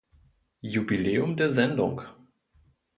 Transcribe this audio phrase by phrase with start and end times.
[0.63, 2.01] Jubiläum der Sendung.